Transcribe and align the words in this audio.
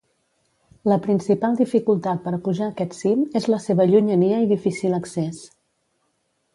La 0.91 0.95
principal 1.07 1.59
dificultat 1.59 2.23
per 2.25 2.33
pujar 2.47 2.71
aquest 2.71 2.97
cim 3.03 3.23
és 3.43 3.49
la 3.55 3.63
seva 3.69 3.89
llunyania 3.93 4.43
i 4.49 4.53
difícil 4.57 5.01
accés. 5.03 5.45